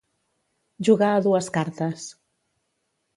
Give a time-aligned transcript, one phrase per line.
[0.87, 2.07] Jugar a dues cartes.